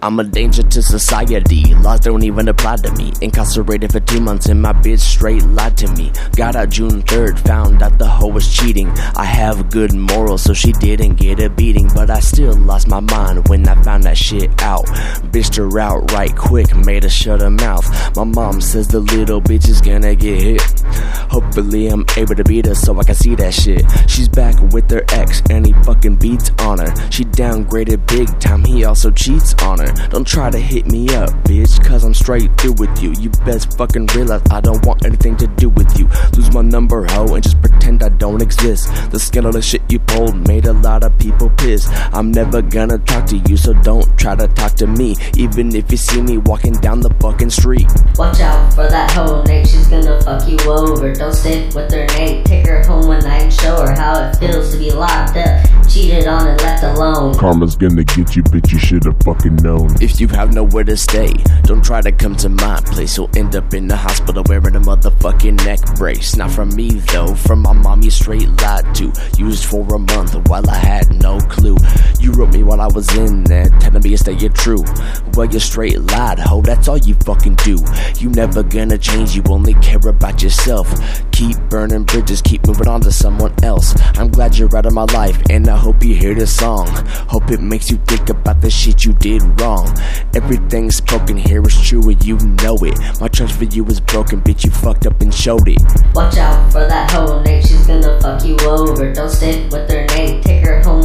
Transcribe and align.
I'm 0.00 0.20
a 0.20 0.24
danger 0.24 0.62
to 0.62 0.80
society. 0.80 1.74
Laws 1.74 2.00
don't 2.00 2.22
even 2.22 2.46
apply 2.46 2.76
to 2.76 2.92
me. 2.92 3.12
Incarcerated 3.20 3.90
for 3.90 3.98
two 3.98 4.20
months 4.20 4.46
and 4.46 4.62
my 4.62 4.72
bitch 4.72 5.00
straight 5.00 5.42
lied 5.42 5.76
to 5.78 5.92
me. 5.94 6.12
Got 6.36 6.54
out 6.54 6.68
June 6.68 7.02
3rd, 7.02 7.40
found 7.40 7.82
out 7.82 7.98
the 7.98 8.06
hoe 8.06 8.28
was 8.28 8.48
cheating. 8.48 8.88
I 9.16 9.24
have 9.24 9.70
good 9.70 9.94
morals, 9.94 10.42
so 10.42 10.54
she 10.54 10.70
didn't 10.70 11.16
get 11.16 11.40
a 11.40 11.50
beating. 11.50 11.90
But 11.92 12.10
I 12.10 12.20
still 12.20 12.54
lost 12.54 12.86
my 12.86 13.00
mind 13.00 13.48
when 13.48 13.68
I 13.68 13.80
found 13.82 14.04
that 14.04 14.16
shit 14.16 14.62
out. 14.62 14.86
Bitched 15.32 15.56
her 15.56 15.80
out 15.80 16.12
right 16.12 16.34
quick, 16.36 16.76
made 16.76 17.02
her 17.02 17.10
shut 17.10 17.40
her 17.40 17.50
mouth. 17.50 17.84
My 18.14 18.24
mom 18.24 18.60
says 18.60 18.86
the 18.86 19.00
little 19.00 19.42
bitch 19.42 19.68
is 19.68 19.80
gonna 19.80 20.14
get 20.14 20.40
hit. 20.40 20.62
Hopefully, 21.28 21.88
I'm 21.88 22.06
able 22.16 22.36
to 22.36 22.44
beat 22.44 22.66
her 22.66 22.74
so 22.74 22.98
I 22.98 23.02
can 23.02 23.16
see 23.16 23.34
that 23.34 23.52
shit. 23.52 23.84
She's 24.08 24.28
back 24.28 24.54
with 24.72 24.88
her 24.92 25.02
ex, 25.10 25.42
and 25.50 25.66
he 25.66 25.72
fucking 25.82 26.16
beats 26.16 26.52
on 26.60 26.78
her. 26.78 27.10
She 27.10 27.24
downgraded 27.24 28.06
big 28.06 28.38
time, 28.38 28.64
he 28.64 28.84
also 28.84 29.10
cheats 29.10 29.54
on 29.62 29.80
her. 29.80 29.87
Don't 30.10 30.26
try 30.26 30.50
to 30.50 30.58
hit 30.58 30.86
me 30.86 31.08
up, 31.14 31.30
bitch, 31.44 31.82
cause 31.84 32.04
I'm 32.04 32.14
straight 32.14 32.50
through 32.60 32.74
with 32.74 33.02
you. 33.02 33.12
You 33.18 33.30
best 33.44 33.76
fucking 33.76 34.06
realize 34.14 34.42
I 34.50 34.60
don't 34.60 34.84
want 34.86 35.04
anything 35.04 35.36
to 35.38 35.46
do 35.46 35.68
with 35.68 35.98
you. 35.98 36.08
Lose 36.36 36.52
my 36.52 36.62
number, 36.62 37.06
hoe, 37.06 37.34
and 37.34 37.42
just 37.42 37.60
pretend 37.60 38.02
I 38.02 38.08
don't 38.10 38.42
exist. 38.42 38.88
The 39.10 39.18
scandalous 39.18 39.64
shit 39.64 39.82
you 39.88 39.98
pulled 39.98 40.48
made 40.48 40.66
a 40.66 40.72
lot 40.72 41.04
of 41.04 41.16
people 41.18 41.50
pissed. 41.50 41.88
I'm 42.12 42.30
never 42.30 42.62
gonna 42.62 42.98
talk 42.98 43.26
to 43.26 43.36
you, 43.36 43.56
so 43.56 43.72
don't 43.74 44.06
try 44.18 44.34
to 44.34 44.48
talk 44.48 44.74
to 44.74 44.86
me. 44.86 45.16
Even 45.36 45.74
if 45.74 45.90
you 45.90 45.96
see 45.96 46.22
me 46.22 46.38
walking 46.38 46.74
down 46.74 47.00
the 47.00 47.10
fucking 47.20 47.50
street. 47.50 47.86
Watch 48.16 48.40
out 48.40 48.72
for 48.74 48.88
that 48.88 49.10
hoe, 49.12 49.42
Nate, 49.44 49.66
she's 49.66 49.86
gonna 49.88 50.20
fuck 50.22 50.48
you 50.48 50.58
over. 50.66 51.14
Don't 51.14 51.32
stick 51.32 51.74
with 51.74 51.92
her, 51.92 52.06
Nate. 52.16 52.44
Take 52.44 52.66
her 52.66 52.84
home 52.84 53.06
one 53.06 53.20
night 53.20 53.42
and 53.42 53.52
show 53.52 53.76
her 53.76 53.92
how 53.94 54.20
it 54.20 54.36
feels 54.36 54.72
to 54.72 54.78
be 54.78 54.90
locked 54.90 55.36
up. 55.36 55.77
Cheated 55.98 56.28
on 56.28 56.46
and 56.46 56.60
left 56.60 56.84
alone. 56.84 57.34
Karma's 57.34 57.74
gonna 57.74 58.04
get 58.04 58.36
you, 58.36 58.42
bitch, 58.44 58.70
you 58.70 58.78
should've 58.78 59.16
fucking 59.24 59.56
known. 59.56 59.88
If 60.00 60.20
you 60.20 60.28
have 60.28 60.54
nowhere 60.54 60.84
to 60.84 60.96
stay, 60.96 61.32
don't 61.64 61.84
try 61.84 62.00
to 62.00 62.12
come 62.12 62.36
to 62.36 62.48
my 62.48 62.80
place. 62.86 63.16
You'll 63.16 63.36
end 63.36 63.56
up 63.56 63.74
in 63.74 63.88
the 63.88 63.96
hospital 63.96 64.44
wearing 64.46 64.76
a 64.76 64.80
motherfucking 64.80 65.64
neck 65.64 65.80
brace. 65.96 66.36
Not 66.36 66.52
from 66.52 66.68
me 66.76 66.90
though, 67.12 67.34
from 67.34 67.62
my 67.62 67.72
mom 67.72 67.87
you 68.08 68.12
straight 68.12 68.48
lied 68.62 68.94
to. 68.94 69.12
Used 69.36 69.66
for 69.66 69.82
a 69.94 69.98
month 69.98 70.34
while 70.48 70.68
I 70.70 70.76
had 70.76 71.22
no 71.22 71.38
clue. 71.40 71.76
You 72.18 72.32
wrote 72.32 72.54
me 72.54 72.62
while 72.62 72.80
I 72.80 72.86
was 72.86 73.14
in 73.14 73.44
there, 73.44 73.68
telling 73.80 74.02
me 74.02 74.10
to 74.10 74.18
stay 74.18 74.48
true. 74.48 74.82
Well, 75.34 75.46
you 75.46 75.60
straight 75.60 76.00
lied, 76.10 76.38
ho, 76.38 76.62
that's 76.62 76.88
all 76.88 76.96
you 76.96 77.14
fucking 77.26 77.56
do. 77.56 77.76
You 78.18 78.30
never 78.30 78.62
gonna 78.62 78.96
change, 78.96 79.36
you 79.36 79.42
only 79.50 79.74
care 79.74 80.00
about 80.08 80.42
yourself. 80.42 80.88
Keep 81.32 81.58
burning 81.68 82.04
bridges, 82.04 82.40
keep 82.40 82.66
moving 82.66 82.88
on 82.88 83.02
to 83.02 83.12
someone 83.12 83.52
else. 83.62 83.94
I'm 84.16 84.28
glad 84.28 84.56
you're 84.56 84.74
out 84.74 84.86
of 84.86 84.94
my 84.94 85.04
life, 85.12 85.38
and 85.50 85.68
I 85.68 85.76
hope 85.76 86.02
you 86.02 86.14
hear 86.14 86.34
this 86.34 86.56
song. 86.56 86.88
Hope 87.28 87.50
it 87.50 87.60
makes 87.60 87.90
you 87.90 87.98
think 88.06 88.30
about 88.30 88.62
the 88.62 88.70
shit 88.70 89.04
you 89.04 89.12
did 89.12 89.42
wrong. 89.60 89.86
Everything 90.34 90.90
spoken 90.90 91.36
here 91.36 91.62
is 91.62 91.78
true, 91.86 92.08
and 92.08 92.24
you 92.24 92.38
know 92.62 92.76
it. 92.80 92.98
My 93.20 93.28
trust 93.28 93.54
for 93.56 93.64
you 93.64 93.84
is 93.86 94.00
broken, 94.00 94.40
bitch, 94.40 94.64
you 94.64 94.70
fucked 94.70 95.06
up 95.06 95.20
and 95.20 95.32
showed 95.32 95.68
it. 95.68 95.82
Watch 96.14 96.38
out 96.38 96.72
for 96.72 96.80
that 96.88 97.10
hoe, 97.10 97.42
Gonna 98.00 98.20
fuck 98.20 98.44
you 98.44 98.56
over. 98.60 99.12
Don't 99.12 99.28
stick 99.28 99.72
with 99.72 99.90
her, 99.90 100.06
Nate, 100.14 100.44
Take 100.44 100.64
her 100.64 100.80
home 100.84 100.97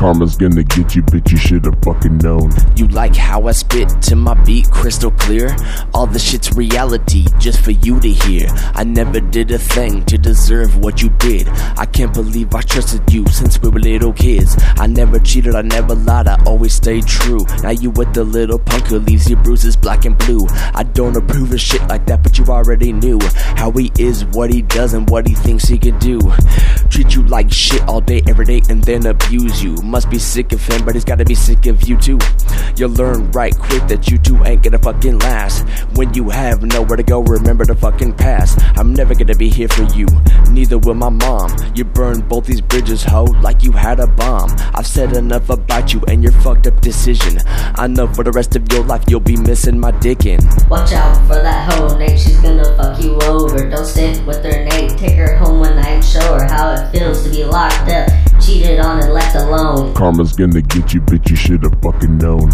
Karma's 0.00 0.34
gonna 0.34 0.62
get 0.62 0.96
you, 0.96 1.02
bitch, 1.02 1.30
you 1.30 1.36
should've 1.36 1.74
fucking 1.82 2.16
known. 2.24 2.50
You 2.74 2.88
like 2.88 3.14
how 3.14 3.46
I 3.48 3.52
spit 3.52 4.00
to 4.04 4.16
my 4.16 4.32
beat 4.44 4.70
crystal 4.70 5.10
clear? 5.10 5.54
All 5.92 6.06
the 6.06 6.18
shit's 6.18 6.56
reality 6.56 7.26
just 7.38 7.60
for 7.60 7.72
you 7.72 8.00
to 8.00 8.08
hear. 8.08 8.48
I 8.74 8.82
never 8.84 9.20
did 9.20 9.50
a 9.50 9.58
thing 9.58 10.02
to 10.06 10.16
deserve 10.16 10.78
what 10.78 11.02
you 11.02 11.10
did. 11.18 11.48
I 11.76 11.84
can't 11.84 12.14
believe 12.14 12.54
I 12.54 12.62
trusted 12.62 13.12
you 13.12 13.26
since 13.26 13.60
we 13.60 13.68
were 13.68 13.78
little 13.78 14.14
kids. 14.14 14.56
I 14.78 14.86
never 14.86 15.18
cheated, 15.18 15.54
I 15.54 15.60
never 15.60 15.94
lied, 15.94 16.28
I 16.28 16.42
always 16.46 16.72
stayed 16.72 17.06
true. 17.06 17.44
Now 17.62 17.68
you 17.68 17.90
with 17.90 18.14
the 18.14 18.24
little 18.24 18.58
punk 18.58 18.86
who 18.86 19.00
leaves 19.00 19.28
your 19.28 19.42
bruises 19.42 19.76
black 19.76 20.06
and 20.06 20.16
blue. 20.16 20.46
I 20.74 20.82
don't 20.82 21.14
approve 21.14 21.52
of 21.52 21.60
shit 21.60 21.86
like 21.88 22.06
that, 22.06 22.22
but 22.22 22.38
you 22.38 22.46
already 22.46 22.94
knew 22.94 23.18
how 23.34 23.70
he 23.72 23.92
is, 23.98 24.24
what 24.24 24.50
he 24.50 24.62
does, 24.62 24.94
and 24.94 25.10
what 25.10 25.28
he 25.28 25.34
thinks 25.34 25.64
he 25.64 25.76
can 25.76 25.98
do. 25.98 26.20
Treat 26.90 27.14
you 27.14 27.22
like 27.28 27.52
shit 27.52 27.82
all 27.88 28.00
day, 28.00 28.20
every 28.28 28.44
day, 28.44 28.60
and 28.68 28.82
then 28.82 29.06
abuse 29.06 29.62
you. 29.62 29.74
Must 29.82 30.10
be 30.10 30.18
sick 30.18 30.52
of 30.52 30.60
him, 30.66 30.84
but 30.84 30.94
he's 30.94 31.04
gotta 31.04 31.24
be 31.24 31.34
sick 31.34 31.66
of 31.66 31.88
you 31.88 31.96
too. 31.96 32.18
You'll 32.76 32.90
learn 32.90 33.30
right 33.30 33.56
quick 33.56 33.86
that 33.88 34.10
you 34.10 34.18
two 34.18 34.42
ain't 34.44 34.62
gonna 34.62 34.78
fucking 34.78 35.18
last. 35.20 35.66
When 35.94 36.12
you 36.14 36.28
have 36.30 36.62
nowhere 36.62 36.96
to 36.96 37.02
go, 37.02 37.22
remember 37.22 37.64
the 37.64 37.76
fucking 37.76 38.14
past. 38.14 38.58
I'm 38.76 38.92
never 38.92 39.14
gonna 39.14 39.36
be 39.36 39.48
here 39.48 39.68
for 39.68 39.84
you, 39.94 40.06
neither 40.50 40.78
will 40.78 40.94
my 40.94 41.08
mom. 41.08 41.54
You 41.74 41.84
burned 41.84 42.28
both 42.28 42.46
these 42.46 42.60
bridges, 42.60 43.04
ho, 43.04 43.24
like 43.40 43.62
you 43.62 43.72
had 43.72 44.00
a 44.00 44.06
bomb. 44.06 44.50
I've 44.74 44.86
said 44.86 45.16
enough 45.16 45.48
about 45.48 45.92
you 45.92 46.02
and 46.08 46.22
your 46.22 46.32
fucked 46.32 46.66
up 46.66 46.80
decision. 46.80 47.38
I 47.76 47.86
know 47.86 48.08
for 48.08 48.24
the 48.24 48.32
rest 48.32 48.56
of 48.56 48.70
your 48.72 48.84
life 48.84 49.04
you'll 49.08 49.20
be 49.20 49.36
missing 49.36 49.78
my 49.78 49.92
dickin'. 49.92 50.40
Watch 50.68 50.92
out 50.92 51.16
for 51.26 51.36
that 51.36 51.72
hoe, 51.72 51.96
Nate, 51.98 52.18
she's 52.18 52.38
gonna 52.40 52.64
fuck 52.76 53.00
you 53.02 53.14
over. 53.22 53.70
Don't 53.70 53.86
stick 53.86 54.26
with 54.26 54.44
her, 54.44 54.59
locked 57.50 57.88
up. 57.88 58.08
Cheated 58.40 58.80
on 58.80 59.02
and 59.02 59.12
left 59.12 59.36
alone. 59.36 59.94
Karma's 59.94 60.32
gonna 60.32 60.62
get 60.62 60.94
you, 60.94 61.00
bitch, 61.02 61.30
you 61.30 61.36
should've 61.36 61.74
fucking 61.82 62.16
known. 62.18 62.50